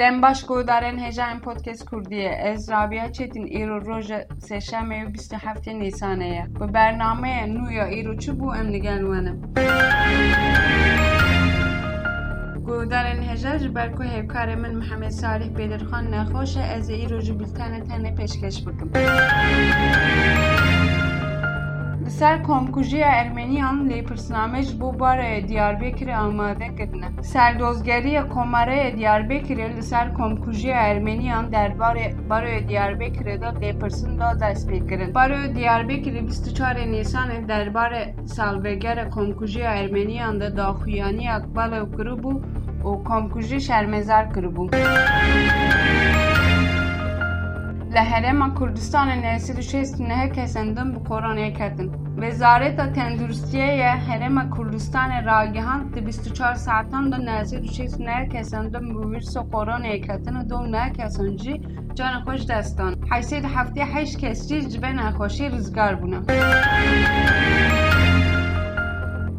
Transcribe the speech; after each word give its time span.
Dem 0.00 0.22
baş 0.22 0.44
گودارن 0.44 0.98
هجاین 0.98 1.40
پودکست 1.40 1.90
کردیه 1.90 2.30
از 2.30 2.70
رابیا 2.70 3.08
چتین 3.08 3.44
ایرو 3.44 3.78
روژ 3.78 4.12
سشنبه 4.38 5.04
27 5.04 5.68
نیسانه 5.68 6.50
و 6.60 6.66
برنامه 6.66 7.46
نویا 7.46 7.84
ایرو 7.84 8.16
چو 8.16 8.32
بو 8.34 8.50
ام 8.50 8.66
نگن 8.66 9.04
ونم 9.04 9.40
گودارن 12.66 13.22
هجا 13.22 13.58
جبرکو 13.58 14.02
هفکار 14.02 14.54
من 14.54 14.74
محمد 14.74 15.10
صالح 15.10 15.48
بیدرخان 15.48 16.14
نخوشه 16.14 16.60
از 16.60 16.90
ایرو 16.90 17.20
جو 17.20 17.34
بلتانه 17.34 17.80
تنه 17.80 18.10
پیشکش 18.10 18.62
بکم 18.64 18.90
سر 22.18 22.36
کۆمکوژیە 22.48 23.10
ئەرمێنیان 23.16 23.76
لێپرسنامەش 23.90 24.68
بۆ 24.80 24.88
بارەیە 25.00 25.40
دیاربێکرێ 25.50 26.14
ئامادەکردنە 26.20 27.08
سەردۆزگەریە 27.32 28.22
کۆمارەیە 28.34 28.88
دیاربێکرێ 28.98 29.66
لەسەر 29.76 30.06
کۆمکوژیە 30.18 30.76
ئەرمێنیان 30.84 31.46
دەربارێ 31.54 32.06
بارۆیە 32.30 32.60
دیاربێکرێدا 32.70 33.50
لێپرسندا 33.62 34.30
دەست 34.42 34.64
پێکردن 34.68 35.10
بارۆ 35.18 35.38
دیاربێکری 35.58 36.20
24 36.28 36.76
نیسانê 36.94 37.38
derbarê 37.50 38.04
salvegera 38.26 39.04
komkujiya 39.16 39.70
Ermeniyan 39.80 40.40
de 40.40 40.56
daxuyaniyak 40.56 41.44
balew 41.56 41.86
kiribû 41.96 42.32
û 42.88 42.90
komkujî 43.08 43.60
şermezar 43.60 44.24
kiribû. 44.34 44.64
دهرما 48.00 48.48
کردستان 48.60 49.08
نرسید 49.08 49.58
و 49.58 49.62
شیست 49.62 50.00
نه 50.00 50.28
کسندن 50.28 50.92
به 50.92 50.98
کورونا 50.98 51.50
کردن 51.50 51.88
وزارت 52.16 52.92
تندرستیه 52.92 53.66
یه 53.66 53.90
هرم 53.90 54.50
کردستان 54.56 55.24
راگهان 55.24 55.90
دی 55.94 56.00
24 56.00 56.54
ساعتان 56.54 57.10
دو 57.10 57.16
نرسی 57.16 57.60
دو 57.60 57.66
چیز 57.66 58.00
نه 58.00 58.28
کسندن 58.28 58.94
به 58.94 59.06
ویرس 59.06 59.36
و 59.36 59.42
کورونا 59.42 59.96
کردن 59.96 60.46
دو 60.46 60.60
نه 60.60 60.90
کسندجی 60.90 61.60
جان 61.94 62.20
خوش 62.24 62.46
دستان. 62.46 62.96
حیثیت 63.12 63.44
هفته 63.44 63.84
هشت 63.84 64.18
کسی 64.18 64.60
جبه 64.60 64.92
نخوشی 64.92 65.48
رزگار 65.48 65.94
بونم. 65.94 66.24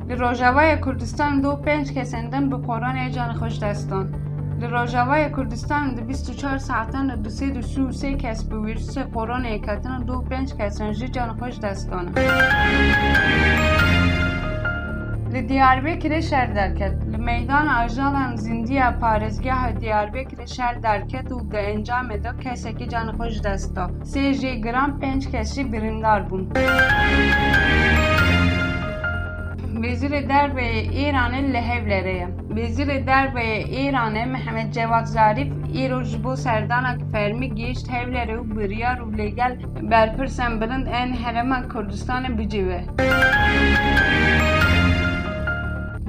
لی 0.09 0.16
روجوه 0.16 0.75
کردستان 0.86 1.42
دو 1.42 1.56
پنج 1.56 1.94
کسندن 1.94 2.50
به 2.50 2.58
کورونا 2.58 3.09
جان 3.09 3.34
خوش 3.34 3.59
دستان. 3.59 4.31
Rojavayê 4.70 5.31
Kurdistanê 5.31 5.98
di 5.98 6.02
24 6.02 6.62
satan 6.62 7.09
de 7.09 7.26
du 7.26 7.30
sê 7.30 7.56
du 7.56 7.59
sû 7.59 7.94
sê 7.94 8.17
kes 8.17 8.52
bi 8.52 8.56
vîrusa 8.66 9.02
koronayê 9.02 9.62
ketin 9.62 9.92
û 9.92 10.08
dû 10.08 10.30
pênc 10.30 10.58
kesin 10.58 10.92
jî 10.94 11.12
cana 11.12 11.34
xwe 11.34 11.52
ji 11.52 11.62
destan. 11.62 12.06
Li 15.34 15.50
Diyarbekirê 15.50 16.22
şer 16.22 16.56
derket. 16.56 16.95
Li 17.12 17.18
meydana 17.18 17.78
ajalan 17.78 18.36
zindiya 18.36 18.90
parêzgeha 19.02 19.80
Diyarbekirê 19.81 20.48
şer 20.56 20.84
derket 20.84 21.31
û 21.31 21.52
di 21.52 21.58
encamê 21.58 22.23
de 22.23 22.31
kesekî 22.44 22.90
cana 22.90 23.12
xwe 23.12 23.30
ji 23.30 23.44
dest 23.44 23.75
da. 23.75 23.90
Sê 24.03 24.34
وزیر 29.84 30.22
درب 30.22 30.58
ایران 30.58 31.34
لهولره 31.54 32.28
وزیر 32.58 33.00
درب 33.00 33.38
ایران 33.38 34.26
محمد 34.34 34.72
جواد 34.72 35.06
ظریف 35.06 35.48
ایرو 35.74 36.02
جبو 36.04 36.36
سردانا 36.36 36.98
فرمی 37.12 37.50
گیشت 37.50 37.90
هولره 37.90 38.36
و 38.38 38.44
بریا 38.44 38.94
رو 38.94 39.12
لگل 39.12 39.54
برپرسن 39.92 40.59
بلند 40.59 40.88
ان 40.88 41.14
هرمان 41.14 41.64
کردستان 41.74 42.24
بجیوه 42.38 42.82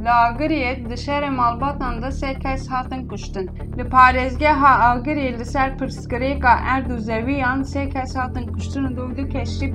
Lagiriyê 0.06 0.90
dişere 0.90 1.30
malbatan 1.30 2.02
da 2.02 2.08
sê 2.08 2.38
kes 2.38 2.70
hatin 2.70 3.08
kuştin. 3.08 3.50
Li 3.78 3.82
parêzgeha 3.82 4.72
Agiriyê 4.90 5.38
li 5.38 5.44
ser 5.44 5.70
pirsgirêka 5.78 6.54
erd 6.72 6.90
û 6.90 6.98
zeviyan 6.98 7.62
sê 7.62 7.82
kes 7.92 8.16
hatin 8.16 8.46
kuştin 8.52 8.84
û 8.84 9.16
du 9.16 9.28
keşî. 9.28 9.66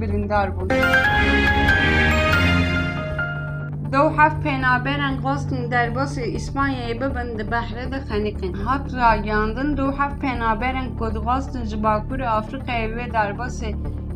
دوھ 3.92 4.16
ھاف 4.20 4.34
پینابەر 4.44 5.00
ان 5.08 5.70
در 5.72 5.90
باس 5.96 6.18
اسپانیا 6.24 6.88
یی 6.88 6.94
ببند 7.02 7.42
بحره 7.52 7.86
د 7.92 8.02
خنقین 8.08 8.56
ھات 8.64 8.94
را 8.96 9.12
یاندن 9.28 9.70
دوھ 9.78 9.94
ھاف 10.00 10.14
پینابەر 10.24 10.76
ان 10.80 10.88
گودغاست 11.00 11.56
جباکور 11.72 12.22
آفریقا 12.32 12.74
یی 12.80 13.08
در 13.14 13.32
باس 13.38 13.64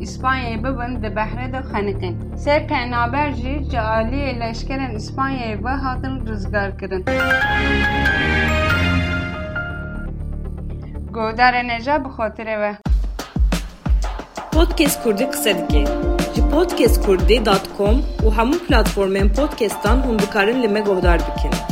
اسپانیا 0.00 0.50
یی 0.50 0.56
ببند 0.66 1.06
بحره 1.14 1.16
بہرہ 1.16 1.46
د 1.54 1.64
خنقین 1.70 2.36
سیر 2.44 2.60
جی 3.40 3.58
جالی 3.72 4.22
لشکرن 4.42 4.94
اسپانیا 5.00 5.48
یی 5.48 5.56
بہ 5.64 5.96
رزگار 6.30 6.70
کرن. 6.80 7.02
گودار 11.14 11.54
انجہ 11.54 11.98
بخاطرے 12.04 12.56
و 12.56 12.72
پادکیس 14.52 14.96
کوردی 15.04 15.26
قصدی 15.32 15.66
کی 15.68 16.11
podcastkurdi.com 16.52 18.02
ու 18.28 18.32
համում 18.38 18.64
պլատֆորմեն 18.68 19.34
podcast-ան 19.38 20.08
հնդկարեն 20.08 20.64
լմե 20.66 20.88
գողդարբիքին։ 20.90 21.71